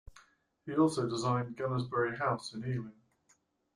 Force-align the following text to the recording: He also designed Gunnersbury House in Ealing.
He 0.65 0.73
also 0.75 1.07
designed 1.07 1.55
Gunnersbury 1.57 2.17
House 2.17 2.53
in 2.55 2.61
Ealing. 2.65 2.99